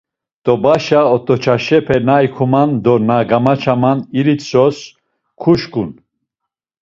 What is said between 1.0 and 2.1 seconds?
ot̆oçaşepe